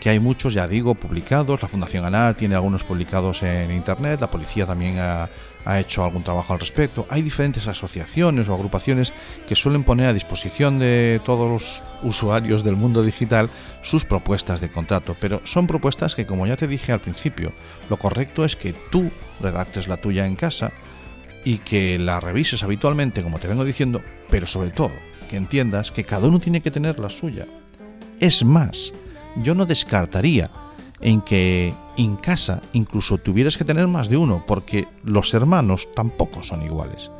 que 0.00 0.10
hay 0.10 0.20
muchos, 0.20 0.54
ya 0.54 0.68
digo, 0.68 0.94
publicados. 0.94 1.62
La 1.62 1.68
Fundación 1.68 2.04
ANAR 2.04 2.34
tiene 2.34 2.54
algunos 2.54 2.84
publicados 2.84 3.42
en 3.42 3.72
Internet, 3.72 4.20
la 4.20 4.30
policía 4.30 4.66
también 4.66 4.98
ha, 4.98 5.28
hecho 5.74 6.04
algún 6.04 6.22
trabajo 6.22 6.52
al 6.52 6.60
respecto. 6.60 7.06
Hay 7.10 7.22
diferentes 7.22 7.66
asociaciones 7.66 8.48
o 8.48 8.54
agrupaciones 8.54 9.12
que 9.48 9.56
suelen 9.56 9.84
poner 9.84 10.06
a 10.06 10.12
disposición 10.12 10.78
de 10.78 11.20
todos 11.24 11.50
los 11.50 11.84
usuarios 12.02 12.62
del 12.62 12.76
mundo 12.76 13.02
digital 13.02 13.50
sus 13.82 14.04
propuestas 14.04 14.60
de 14.60 14.70
contrato, 14.70 15.16
pero 15.20 15.40
son 15.44 15.66
propuestas 15.66 16.14
que, 16.14 16.26
como 16.26 16.46
ya 16.46 16.56
te 16.56 16.68
dije 16.68 16.92
al 16.92 17.00
principio, 17.00 17.52
lo 17.90 17.96
correcto 17.96 18.44
es 18.44 18.54
que 18.54 18.74
tú 18.90 19.10
redactes 19.40 19.88
la 19.88 19.96
tuya 19.96 20.26
en 20.26 20.36
casa 20.36 20.70
y 21.44 21.58
que 21.58 21.98
la 21.98 22.20
revises 22.20 22.62
habitualmente, 22.62 23.22
como 23.22 23.38
te 23.38 23.48
vengo 23.48 23.64
diciendo, 23.64 24.02
pero 24.30 24.46
sobre 24.46 24.70
todo 24.70 24.92
que 25.28 25.36
entiendas 25.36 25.90
que 25.90 26.04
cada 26.04 26.28
uno 26.28 26.38
tiene 26.38 26.60
que 26.60 26.70
tener 26.70 26.98
la 26.98 27.10
suya. 27.10 27.46
Es 28.20 28.44
más, 28.44 28.92
yo 29.42 29.54
no 29.54 29.66
descartaría 29.66 30.50
en 31.00 31.20
que 31.20 31.74
en 31.96 32.16
casa 32.16 32.62
incluso 32.72 33.18
tuvieras 33.18 33.56
que 33.56 33.64
tener 33.64 33.86
más 33.86 34.08
de 34.08 34.16
uno, 34.16 34.44
porque 34.46 34.88
los 35.04 35.34
hermanos 35.34 35.88
tampoco 35.94 36.42
son 36.42 36.62
iguales. 36.62 37.10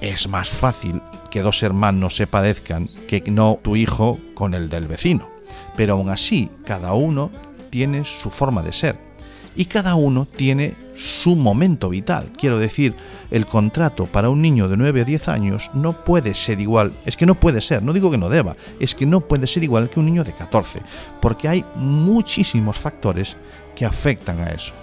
Es 0.00 0.28
más 0.28 0.48
fácil 0.48 1.02
que 1.30 1.42
dos 1.42 1.62
hermanos 1.62 2.16
se 2.16 2.26
padezcan 2.26 2.88
que 3.06 3.22
no 3.30 3.58
tu 3.62 3.76
hijo 3.76 4.18
con 4.34 4.54
el 4.54 4.68
del 4.68 4.86
vecino. 4.86 5.28
Pero 5.76 5.94
aún 5.94 6.08
así, 6.08 6.50
cada 6.64 6.94
uno 6.94 7.30
tiene 7.70 8.04
su 8.04 8.30
forma 8.30 8.62
de 8.62 8.72
ser 8.72 9.09
y 9.56 9.66
cada 9.66 9.94
uno 9.94 10.26
tiene 10.26 10.74
su 10.94 11.36
momento 11.36 11.88
vital. 11.88 12.30
Quiero 12.36 12.58
decir, 12.58 12.94
el 13.30 13.46
contrato 13.46 14.06
para 14.06 14.30
un 14.30 14.42
niño 14.42 14.68
de 14.68 14.76
9 14.76 15.00
a 15.00 15.04
10 15.04 15.28
años 15.28 15.70
no 15.74 15.92
puede 15.92 16.34
ser 16.34 16.60
igual, 16.60 16.92
es 17.04 17.16
que 17.16 17.26
no 17.26 17.34
puede 17.34 17.60
ser, 17.60 17.82
no 17.82 17.92
digo 17.92 18.10
que 18.10 18.18
no 18.18 18.28
deba, 18.28 18.56
es 18.78 18.94
que 18.94 19.06
no 19.06 19.20
puede 19.20 19.46
ser 19.46 19.62
igual 19.62 19.88
que 19.88 20.00
un 20.00 20.06
niño 20.06 20.24
de 20.24 20.32
14, 20.32 20.80
porque 21.20 21.48
hay 21.48 21.64
muchísimos 21.76 22.78
factores 22.78 23.36
que 23.74 23.84
afectan 23.84 24.40
a 24.40 24.50
eso. 24.50 24.74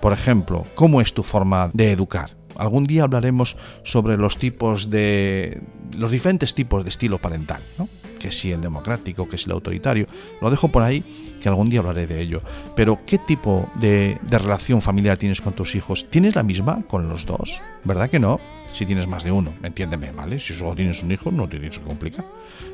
Por 0.00 0.12
ejemplo, 0.12 0.64
¿cómo 0.74 1.00
es 1.00 1.14
tu 1.14 1.22
forma 1.22 1.70
de 1.72 1.92
educar? 1.92 2.43
Algún 2.56 2.84
día 2.84 3.04
hablaremos 3.04 3.56
sobre 3.82 4.16
los 4.16 4.38
tipos 4.38 4.90
de. 4.90 5.60
los 5.96 6.10
diferentes 6.10 6.54
tipos 6.54 6.84
de 6.84 6.90
estilo 6.90 7.18
parental, 7.18 7.62
¿no? 7.78 7.88
Que 8.18 8.32
si 8.32 8.52
el 8.52 8.60
democrático, 8.60 9.28
que 9.28 9.38
si 9.38 9.46
el 9.46 9.52
autoritario. 9.52 10.06
Lo 10.40 10.50
dejo 10.50 10.68
por 10.68 10.82
ahí, 10.82 11.36
que 11.40 11.48
algún 11.48 11.68
día 11.68 11.80
hablaré 11.80 12.06
de 12.06 12.20
ello. 12.20 12.42
Pero, 12.74 13.00
¿qué 13.06 13.18
tipo 13.18 13.70
de, 13.80 14.18
de 14.22 14.38
relación 14.38 14.80
familiar 14.80 15.18
tienes 15.18 15.40
con 15.40 15.52
tus 15.52 15.74
hijos? 15.74 16.06
¿Tienes 16.10 16.34
la 16.34 16.42
misma 16.42 16.82
con 16.88 17.08
los 17.08 17.26
dos? 17.26 17.60
¿Verdad 17.84 18.08
que 18.08 18.18
no? 18.18 18.40
Si 18.72 18.86
tienes 18.86 19.06
más 19.06 19.24
de 19.24 19.32
uno, 19.32 19.54
entiéndeme, 19.62 20.10
¿vale? 20.12 20.38
Si 20.38 20.54
solo 20.54 20.74
tienes 20.74 21.02
un 21.02 21.12
hijo, 21.12 21.30
no 21.30 21.48
tienes 21.48 21.78
que 21.78 21.84
complicar, 21.84 22.24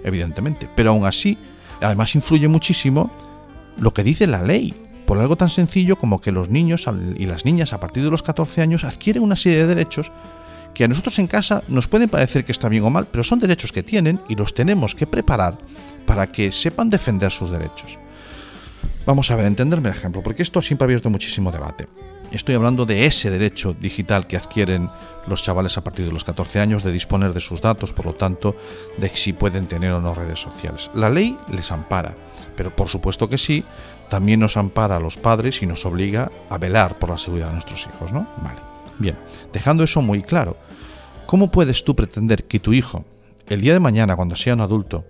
evidentemente. 0.04 0.68
Pero 0.76 0.90
aún 0.90 1.04
así, 1.04 1.36
además 1.80 2.14
influye 2.14 2.48
muchísimo 2.48 3.10
lo 3.78 3.92
que 3.92 4.04
dice 4.04 4.26
la 4.26 4.42
ley 4.42 4.74
por 5.10 5.18
algo 5.18 5.34
tan 5.34 5.50
sencillo 5.50 5.96
como 5.96 6.20
que 6.20 6.30
los 6.30 6.50
niños 6.50 6.86
y 7.16 7.26
las 7.26 7.44
niñas 7.44 7.72
a 7.72 7.80
partir 7.80 8.04
de 8.04 8.12
los 8.12 8.22
14 8.22 8.62
años 8.62 8.84
adquieren 8.84 9.24
una 9.24 9.34
serie 9.34 9.58
de 9.58 9.66
derechos 9.66 10.12
que 10.72 10.84
a 10.84 10.88
nosotros 10.88 11.18
en 11.18 11.26
casa 11.26 11.64
nos 11.66 11.88
pueden 11.88 12.08
parecer 12.08 12.44
que 12.44 12.52
está 12.52 12.68
bien 12.68 12.84
o 12.84 12.90
mal, 12.90 13.08
pero 13.10 13.24
son 13.24 13.40
derechos 13.40 13.72
que 13.72 13.82
tienen 13.82 14.20
y 14.28 14.36
los 14.36 14.54
tenemos 14.54 14.94
que 14.94 15.08
preparar 15.08 15.58
para 16.06 16.30
que 16.30 16.52
sepan 16.52 16.90
defender 16.90 17.32
sus 17.32 17.50
derechos. 17.50 17.98
Vamos 19.04 19.28
a 19.32 19.34
ver, 19.34 19.46
entenderme 19.46 19.88
el 19.88 19.96
ejemplo, 19.96 20.22
porque 20.22 20.44
esto 20.44 20.62
siempre 20.62 20.84
ha 20.84 20.86
abierto 20.86 21.10
muchísimo 21.10 21.50
debate. 21.50 21.88
Estoy 22.30 22.54
hablando 22.54 22.86
de 22.86 23.06
ese 23.06 23.30
derecho 23.30 23.74
digital 23.74 24.28
que 24.28 24.36
adquieren 24.36 24.88
los 25.26 25.42
chavales 25.42 25.76
a 25.76 25.82
partir 25.82 26.06
de 26.06 26.12
los 26.12 26.22
14 26.22 26.60
años 26.60 26.84
de 26.84 26.92
disponer 26.92 27.32
de 27.32 27.40
sus 27.40 27.60
datos, 27.60 27.92
por 27.92 28.06
lo 28.06 28.14
tanto, 28.14 28.54
de 28.96 29.08
si 29.16 29.32
pueden 29.32 29.66
tener 29.66 29.90
o 29.90 30.00
no 30.00 30.14
redes 30.14 30.38
sociales. 30.38 30.88
La 30.94 31.10
ley 31.10 31.36
les 31.52 31.72
ampara, 31.72 32.14
pero 32.54 32.76
por 32.76 32.88
supuesto 32.88 33.28
que 33.28 33.38
sí, 33.38 33.64
también 34.10 34.40
nos 34.40 34.58
ampara 34.58 34.96
a 34.96 35.00
los 35.00 35.16
padres 35.16 35.62
y 35.62 35.66
nos 35.66 35.86
obliga 35.86 36.30
a 36.50 36.58
velar 36.58 36.98
por 36.98 37.08
la 37.08 37.16
seguridad 37.16 37.46
de 37.46 37.54
nuestros 37.54 37.86
hijos, 37.86 38.12
¿no? 38.12 38.28
Vale. 38.42 38.58
Bien, 38.98 39.16
dejando 39.52 39.84
eso 39.84 40.02
muy 40.02 40.22
claro, 40.22 40.58
¿cómo 41.24 41.50
puedes 41.50 41.84
tú 41.84 41.96
pretender 41.96 42.44
que 42.44 42.60
tu 42.60 42.74
hijo, 42.74 43.06
el 43.48 43.62
día 43.62 43.72
de 43.72 43.80
mañana, 43.80 44.16
cuando 44.16 44.36
sea 44.36 44.52
un 44.52 44.60
adulto, 44.60 45.06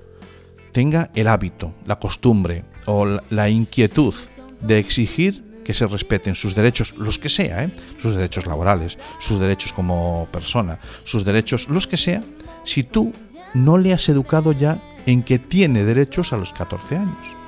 tenga 0.71 1.11
el 1.14 1.26
hábito, 1.26 1.73
la 1.87 1.99
costumbre 1.99 2.62
o 2.87 3.19
la 3.30 3.49
inquietud 3.49 4.14
de 4.61 4.78
exigir 4.78 5.42
que 5.64 5.75
se 5.75 5.87
respeten 5.87 6.35
sus 6.35 6.54
derechos, 6.54 6.95
los 6.97 7.19
que 7.19 7.28
sea, 7.28 7.64
¿eh? 7.64 7.75
sus 7.99 8.14
derechos 8.14 8.47
laborales, 8.47 8.99
sus 9.19 9.40
derechos 9.40 9.73
como 9.73 10.28
persona, 10.30 10.78
sus 11.04 11.25
derechos, 11.25 11.69
los 11.69 11.87
que 11.87 11.97
sea, 11.97 12.23
si 12.64 12.85
tú 12.85 13.12
no 13.54 13.78
le 13.78 13.92
has 13.92 14.09
educado 14.09 14.52
ya 14.52 14.80
en 15.07 15.23
que 15.23 15.38
tiene 15.38 15.85
derechos 15.85 16.33
a 16.33 16.37
los 16.37 16.52
14 16.52 16.97
años? 16.97 17.39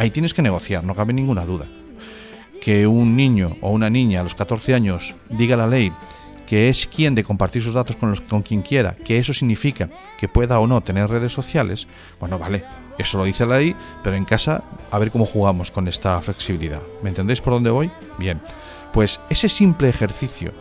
Ahí 0.00 0.08
tienes 0.08 0.32
que 0.32 0.40
negociar, 0.40 0.82
no 0.82 0.94
cabe 0.94 1.12
ninguna 1.12 1.44
duda. 1.44 1.66
Que 2.62 2.86
un 2.86 3.16
niño 3.16 3.58
o 3.60 3.70
una 3.70 3.90
niña 3.90 4.20
a 4.20 4.22
los 4.22 4.34
14 4.34 4.72
años 4.72 5.14
diga 5.28 5.58
la 5.58 5.66
ley 5.66 5.92
que 6.46 6.70
es 6.70 6.86
quien 6.86 7.14
de 7.14 7.22
compartir 7.22 7.62
sus 7.62 7.74
datos 7.74 7.96
con, 7.96 8.08
los, 8.08 8.22
quien 8.42 8.62
quiera, 8.62 8.96
que 8.96 9.18
eso 9.18 9.34
significa 9.34 9.90
que 10.18 10.26
pueda 10.26 10.58
o 10.58 10.66
no 10.66 10.80
tener 10.80 11.10
redes 11.10 11.32
sociales, 11.32 11.86
bueno, 12.18 12.38
vale, 12.38 12.64
eso 12.98 13.18
lo 13.18 13.24
dice 13.24 13.44
la 13.44 13.58
ley, 13.58 13.76
pero 14.02 14.16
en 14.16 14.24
casa 14.24 14.64
a 14.90 14.98
ver 14.98 15.10
cómo 15.10 15.26
jugamos 15.26 15.70
con 15.70 15.86
esta 15.86 16.18
flexibilidad. 16.22 16.80
¿Me 17.02 17.10
entendéis 17.10 17.42
por 17.42 17.52
dónde 17.52 17.70
voy? 17.70 17.90
Bien, 18.18 18.40
pues 18.94 19.20
ese 19.28 19.50
simple 19.50 19.90
ejercicio 19.90 20.54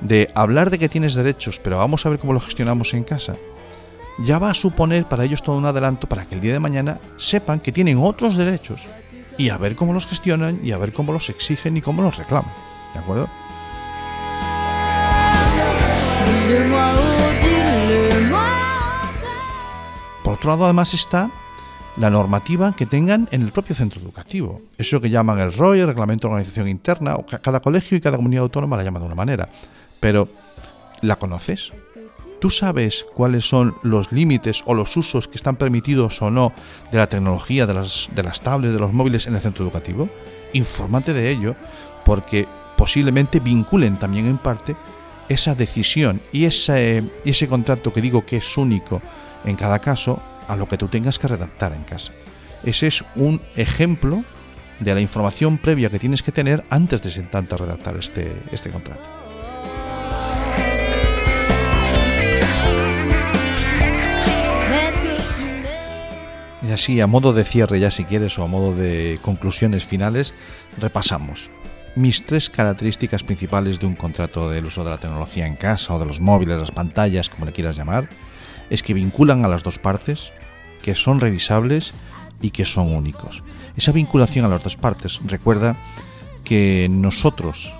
de 0.00 0.30
hablar 0.36 0.70
de 0.70 0.78
que 0.78 0.88
tienes 0.88 1.16
derechos, 1.16 1.58
pero 1.58 1.78
vamos 1.78 2.06
a 2.06 2.08
ver 2.08 2.20
cómo 2.20 2.34
lo 2.34 2.40
gestionamos 2.40 2.94
en 2.94 3.02
casa, 3.02 3.34
ya 4.18 4.38
va 4.38 4.50
a 4.50 4.54
suponer 4.54 5.06
para 5.06 5.24
ellos 5.24 5.42
todo 5.42 5.56
un 5.56 5.66
adelanto 5.66 6.08
para 6.08 6.24
que 6.24 6.34
el 6.34 6.40
día 6.40 6.52
de 6.52 6.60
mañana 6.60 6.98
sepan 7.16 7.60
que 7.60 7.72
tienen 7.72 7.98
otros 7.98 8.36
derechos 8.36 8.86
y 9.38 9.50
a 9.50 9.58
ver 9.58 9.76
cómo 9.76 9.92
los 9.92 10.06
gestionan 10.06 10.60
y 10.62 10.72
a 10.72 10.78
ver 10.78 10.92
cómo 10.92 11.12
los 11.12 11.28
exigen 11.28 11.76
y 11.76 11.82
cómo 11.82 12.02
los 12.02 12.16
reclaman. 12.16 12.52
¿De 12.94 13.00
acuerdo? 13.00 13.28
Por 20.22 20.34
otro 20.34 20.50
lado, 20.50 20.64
además 20.64 20.94
está 20.94 21.30
la 21.96 22.10
normativa 22.10 22.74
que 22.74 22.86
tengan 22.86 23.28
en 23.30 23.42
el 23.42 23.52
propio 23.52 23.74
centro 23.74 24.00
educativo. 24.00 24.60
Eso 24.76 25.00
que 25.00 25.10
llaman 25.10 25.38
el 25.38 25.52
ROI, 25.52 25.80
el 25.80 25.86
Reglamento 25.88 26.28
de 26.28 26.34
Organización 26.34 26.68
Interna, 26.68 27.14
o 27.16 27.24
cada 27.26 27.60
colegio 27.60 27.96
y 27.96 28.00
cada 28.00 28.16
comunidad 28.16 28.42
autónoma 28.42 28.76
la 28.76 28.84
llama 28.84 29.00
de 29.00 29.06
una 29.06 29.14
manera. 29.14 29.48
Pero, 30.00 30.28
¿la 31.02 31.16
conoces? 31.16 31.72
¿Tú 32.46 32.50
sabes 32.50 33.04
cuáles 33.12 33.44
son 33.44 33.74
los 33.82 34.12
límites 34.12 34.62
o 34.66 34.74
los 34.74 34.96
usos 34.96 35.26
que 35.26 35.34
están 35.34 35.56
permitidos 35.56 36.22
o 36.22 36.30
no 36.30 36.52
de 36.92 36.98
la 36.98 37.08
tecnología, 37.08 37.66
de 37.66 37.74
las, 37.74 38.08
tablets, 38.40 38.72
de 38.72 38.78
los 38.78 38.92
móviles 38.92 39.26
en 39.26 39.34
el 39.34 39.40
centro 39.40 39.64
educativo? 39.64 40.08
Infórmate 40.52 41.12
de 41.12 41.28
ello 41.28 41.56
porque 42.04 42.46
posiblemente 42.76 43.40
vinculen 43.40 43.96
también 43.96 44.26
en 44.26 44.38
parte 44.38 44.76
esa 45.28 45.56
decisión 45.56 46.20
y 46.30 46.44
ese, 46.44 47.02
ese 47.24 47.48
contrato 47.48 47.92
que 47.92 48.00
digo 48.00 48.24
que 48.24 48.36
es 48.36 48.56
único 48.56 49.02
en 49.44 49.56
cada 49.56 49.80
caso 49.80 50.22
a 50.46 50.54
lo 50.54 50.68
que 50.68 50.78
tú 50.78 50.86
tengas 50.86 51.18
que 51.18 51.26
redactar 51.26 51.72
en 51.72 51.82
casa. 51.82 52.12
Ese 52.62 52.86
es 52.86 53.04
un 53.16 53.40
ejemplo 53.56 54.22
de 54.78 54.94
la 54.94 55.00
información 55.00 55.58
previa 55.58 55.90
que 55.90 55.98
tienes 55.98 56.22
que 56.22 56.30
tener 56.30 56.64
antes 56.70 57.02
de 57.02 57.10
sentarte 57.10 57.56
a 57.56 57.58
redactar 57.58 57.96
este, 57.96 58.40
este 58.52 58.70
contrato. 58.70 59.25
Y 66.66 66.72
así, 66.72 67.00
a 67.00 67.06
modo 67.06 67.32
de 67.32 67.44
cierre 67.44 67.78
ya 67.78 67.90
si 67.90 68.04
quieres 68.04 68.38
o 68.38 68.42
a 68.42 68.48
modo 68.48 68.74
de 68.74 69.20
conclusiones 69.22 69.84
finales, 69.84 70.34
repasamos 70.78 71.50
mis 71.94 72.26
tres 72.26 72.50
características 72.50 73.24
principales 73.24 73.78
de 73.78 73.86
un 73.86 73.94
contrato 73.94 74.50
del 74.50 74.66
uso 74.66 74.84
de 74.84 74.90
la 74.90 74.98
tecnología 74.98 75.46
en 75.46 75.56
casa 75.56 75.94
o 75.94 75.98
de 75.98 76.04
los 76.04 76.20
móviles, 76.20 76.58
las 76.58 76.70
pantallas, 76.70 77.30
como 77.30 77.46
le 77.46 77.52
quieras 77.52 77.76
llamar, 77.76 78.08
es 78.68 78.82
que 78.82 78.94
vinculan 78.94 79.44
a 79.44 79.48
las 79.48 79.62
dos 79.62 79.78
partes, 79.78 80.32
que 80.82 80.94
son 80.94 81.20
revisables 81.20 81.94
y 82.42 82.50
que 82.50 82.66
son 82.66 82.94
únicos. 82.94 83.42
Esa 83.76 83.92
vinculación 83.92 84.44
a 84.44 84.48
las 84.48 84.62
dos 84.62 84.76
partes 84.76 85.20
recuerda 85.24 85.76
que 86.44 86.88
nosotros 86.90 87.72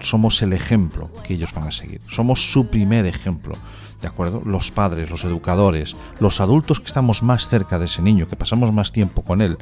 somos 0.00 0.40
el 0.42 0.52
ejemplo 0.52 1.10
que 1.24 1.34
ellos 1.34 1.52
van 1.54 1.68
a 1.68 1.72
seguir, 1.72 2.00
somos 2.08 2.50
su 2.52 2.66
primer 2.66 3.06
ejemplo. 3.06 3.56
¿de 4.00 4.06
acuerdo? 4.06 4.42
Los 4.44 4.70
padres, 4.70 5.10
los 5.10 5.24
educadores, 5.24 5.96
los 6.20 6.40
adultos 6.40 6.80
que 6.80 6.86
estamos 6.86 7.22
más 7.22 7.48
cerca 7.48 7.78
de 7.78 7.86
ese 7.86 8.02
niño, 8.02 8.28
que 8.28 8.36
pasamos 8.36 8.72
más 8.72 8.92
tiempo 8.92 9.22
con 9.22 9.42
él. 9.42 9.58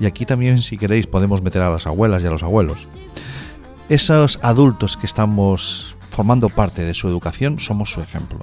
Y 0.00 0.06
aquí 0.06 0.24
también, 0.24 0.60
si 0.62 0.78
queréis, 0.78 1.06
podemos 1.06 1.42
meter 1.42 1.62
a 1.62 1.70
las 1.70 1.86
abuelas 1.86 2.22
y 2.22 2.26
a 2.26 2.30
los 2.30 2.42
abuelos. 2.42 2.86
Esos 3.88 4.38
adultos 4.42 4.96
que 4.96 5.06
estamos 5.06 5.96
formando 6.10 6.48
parte 6.48 6.82
de 6.82 6.94
su 6.94 7.08
educación 7.08 7.58
somos 7.58 7.90
su 7.90 8.00
ejemplo. 8.00 8.40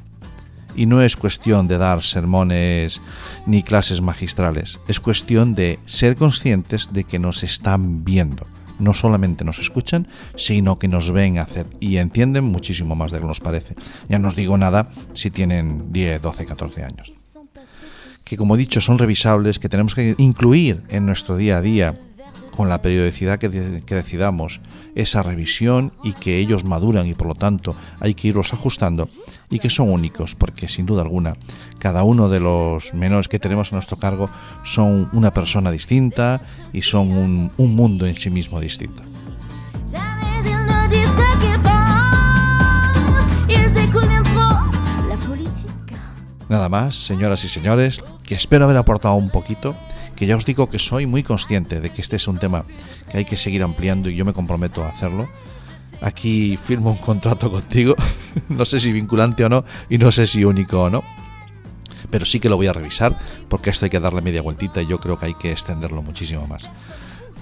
Y 0.75 0.86
no 0.86 1.01
es 1.01 1.17
cuestión 1.17 1.67
de 1.67 1.77
dar 1.77 2.01
sermones 2.01 3.01
ni 3.45 3.63
clases 3.63 4.01
magistrales, 4.01 4.79
es 4.88 5.01
cuestión 5.01 5.53
de 5.53 5.79
ser 5.86 6.15
conscientes 6.15 6.93
de 6.93 7.03
que 7.03 7.19
nos 7.19 7.43
están 7.43 8.05
viendo 8.05 8.48
no 8.81 8.93
solamente 8.93 9.45
nos 9.45 9.59
escuchan, 9.59 10.07
sino 10.35 10.77
que 10.77 10.88
nos 10.88 11.11
ven 11.11 11.38
hacer 11.38 11.67
y 11.79 11.97
entienden 11.97 12.43
muchísimo 12.43 12.95
más 12.95 13.11
de 13.11 13.17
lo 13.17 13.23
que 13.23 13.27
nos 13.29 13.39
parece. 13.39 13.75
Ya 14.09 14.19
no 14.19 14.27
os 14.27 14.35
digo 14.35 14.57
nada 14.57 14.91
si 15.13 15.31
tienen 15.31 15.91
10, 15.93 16.21
12, 16.21 16.45
14 16.45 16.83
años. 16.83 17.13
Que 18.23 18.38
como 18.38 18.55
he 18.55 18.57
dicho 18.57 18.81
son 18.81 18.97
revisables, 18.97 19.59
que 19.59 19.69
tenemos 19.69 19.95
que 19.95 20.15
incluir 20.17 20.83
en 20.89 21.05
nuestro 21.05 21.38
día 21.38 21.57
a 21.57 21.61
día 21.61 21.95
con 22.51 22.69
la 22.69 22.81
periodicidad 22.81 23.39
que, 23.39 23.50
decidamos 23.50 24.61
esa 24.95 25.23
revisión 25.23 25.93
y 26.03 26.13
que 26.13 26.38
ellos 26.38 26.63
maduran 26.63 27.07
y 27.07 27.13
por 27.13 27.27
lo 27.27 27.35
tanto 27.35 27.75
hay 28.00 28.13
que 28.13 28.27
irlos 28.27 28.53
ajustando 28.53 29.09
y 29.51 29.60
que 29.60 29.70
son 29.70 29.91
únicos 29.91 30.34
porque 30.34 30.67
sin 30.67 30.88
duda 30.88 31.03
alguna 31.03 31.36
cada 31.77 32.03
uno 32.03 32.29
de 32.29 32.39
los 32.39 32.93
menores 32.96 33.27
que 33.27 33.38
tenemos 33.38 33.72
a 33.72 33.75
nuestro 33.75 33.98
cargo 33.98 34.29
son 34.63 35.10
una 35.13 35.31
persona 35.31 35.70
distinta 35.70 36.41
y 36.74 36.81
son 36.81 37.12
un, 37.12 37.51
un 37.58 37.75
mundo 37.75 38.08
en 38.08 38.15
sí 38.15 38.31
mismo 38.31 38.60
distinto. 38.60 39.03
Nada 46.51 46.67
más, 46.67 46.96
señoras 47.05 47.46
y 47.46 47.48
señores, 47.48 48.03
que 48.24 48.36
espero 48.36 48.65
haber 48.65 48.75
aportado 48.75 49.15
un 49.15 49.29
poquito, 49.29 49.74
que 50.17 50.25
ya 50.25 50.36
os 50.36 50.46
digo 50.46 50.70
que 50.70 50.79
soy 50.79 51.05
muy 51.05 51.24
consciente 51.24 51.79
de 51.79 51.91
que 51.91 52.01
este 52.01 52.17
es 52.17 52.27
un 52.27 52.39
tema 52.39 52.65
que 53.10 53.20
hay 53.20 53.25
que 53.25 53.38
seguir 53.38 53.63
ampliando 53.63 54.10
y 54.10 54.15
yo 54.15 54.25
me 54.25 54.34
comprometo 54.34 54.84
a 54.84 54.89
hacerlo. 54.89 55.29
Aquí 56.01 56.58
firmo 56.58 56.91
un 56.91 56.98
contrato 56.98 57.51
contigo, 57.51 57.96
no 58.50 58.65
sé 58.65 58.79
si 58.79 58.91
vinculante 58.91 59.46
o 59.46 59.50
no, 59.50 59.63
y 59.89 59.98
no 59.98 60.12
sé 60.12 60.27
si 60.27 60.43
único 60.43 60.84
o 60.84 60.89
no, 60.89 61.03
pero 62.10 62.25
sí 62.25 62.39
que 62.39 62.50
lo 62.50 62.58
voy 62.58 62.67
a 62.67 62.74
revisar 62.74 63.17
porque 63.48 63.70
esto 63.70 63.86
hay 63.86 63.91
que 63.91 64.00
darle 64.00 64.22
media 64.22 64.41
vueltita 64.41 64.81
y 64.81 64.88
yo 64.88 65.00
creo 65.00 65.17
que 65.17 65.27
hay 65.27 65.34
que 65.36 65.51
extenderlo 65.51 66.01
muchísimo 66.01 66.48
más. 66.48 66.70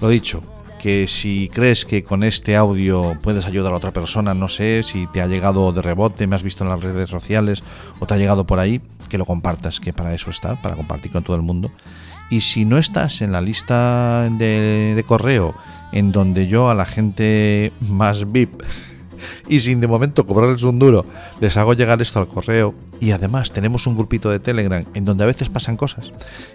Lo 0.00 0.08
dicho, 0.08 0.42
que 0.80 1.06
si 1.06 1.50
crees 1.52 1.84
que 1.84 2.02
con 2.02 2.24
este 2.24 2.56
audio 2.56 3.18
puedes 3.20 3.44
ayudar 3.44 3.74
a 3.74 3.76
otra 3.76 3.92
persona, 3.92 4.32
no 4.32 4.48
sé 4.48 4.82
si 4.82 5.06
te 5.08 5.20
ha 5.20 5.26
llegado 5.26 5.72
de 5.72 5.82
rebote, 5.82 6.26
me 6.26 6.36
has 6.36 6.42
visto 6.42 6.64
en 6.64 6.70
las 6.70 6.80
redes 6.80 7.10
sociales 7.10 7.62
o 7.98 8.06
te 8.06 8.14
ha 8.14 8.16
llegado 8.16 8.46
por 8.46 8.58
ahí, 8.58 8.80
que 9.10 9.18
lo 9.18 9.26
compartas, 9.26 9.78
que 9.78 9.92
para 9.92 10.14
eso 10.14 10.30
está, 10.30 10.60
para 10.62 10.76
compartir 10.76 11.12
con 11.12 11.22
todo 11.22 11.36
el 11.36 11.42
mundo. 11.42 11.70
Y 12.30 12.40
si 12.40 12.64
no 12.64 12.78
estás 12.78 13.20
en 13.20 13.32
la 13.32 13.42
lista 13.42 14.30
de, 14.30 15.04
correo 15.06 15.54
en 15.92 16.12
donde 16.12 16.46
yo 16.46 16.70
a 16.70 16.74
la 16.74 16.86
gente 16.86 17.72
más 17.80 18.30
VIP 18.30 18.62
y 19.48 19.60
sin 19.60 19.80
de 19.80 19.86
momento 19.86 20.26
cobrarles 20.26 20.62
un 20.62 20.78
duro, 20.78 21.04
les 21.40 21.56
hago 21.56 21.74
llegar 21.74 22.00
esto 22.00 22.18
al 22.18 22.28
correo 22.28 22.74
y 23.00 23.12
además 23.12 23.52
tenemos 23.52 23.86
un 23.86 23.96
grupito 23.96 24.30
de 24.30 24.40
Telegram 24.40 24.84
en 24.94 25.04
donde 25.04 25.24
a 25.24 25.26
veces 25.26 25.48
pasan 25.48 25.76
cosas 25.76 26.12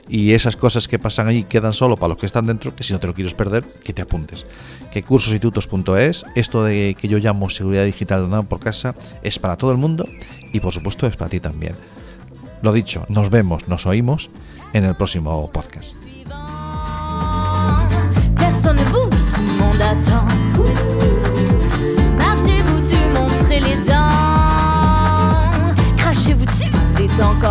y 0.08 0.34
esas 0.34 0.56
cosas 0.56 0.88
que 0.88 1.00
pasan 1.00 1.28
ahí 1.28 1.44
quedan 1.44 1.74
solo 1.74 1.98
para 1.98 2.10
los 2.10 2.18
que 2.18 2.26
están 2.26 2.46
dentro, 2.46 2.76
que 2.76 2.84
si 2.84 2.94
no 2.94 3.00
te 3.00 3.08
lo 3.08 3.14
quieres 3.14 3.34
perder, 3.34 3.64
que 3.84 3.94
te 3.94 4.02
apuntes. 4.02 4.46
Que 4.92 5.04
cursositutos.es, 5.04 6.26
esto 6.36 6.64
de 6.64 6.96
que 7.00 7.08
yo 7.08 7.18
llamo 7.18 7.50
seguridad 7.50 7.86
digital 7.86 8.30
de 8.30 8.44
por 8.44 8.60
casa, 8.60 8.96
es 9.24 9.40
para 9.40 9.58
todo 9.58 9.72
el 9.72 9.78
mundo 9.78 10.08
y 10.54 10.60
por 10.60 10.74
supuesto 10.74 11.08
es 11.08 11.18
para 11.18 11.30
ti 11.30 11.40
también. 11.40 11.76
Lo 12.62 12.72
dicho, 12.72 13.06
nos 13.10 13.30
vemos, 13.30 13.68
nos 13.68 13.86
oímos 13.86 14.30
en 14.74 14.86
el 14.86 14.96
próximo 14.96 15.50
podcast. 15.52 16.05
temps 27.18 27.45